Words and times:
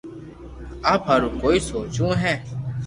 آپ 0.91 1.01
ھارو 1.09 1.29
ڪوئي 1.41 1.59
سوچوو 1.69 2.09
ھي 2.21 2.33